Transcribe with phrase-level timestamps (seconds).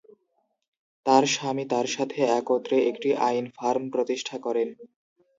[1.05, 4.67] তার স্বামী তার সাথে একত্রে একটি আইন ফার্ম প্রতিষ্ঠা করেন।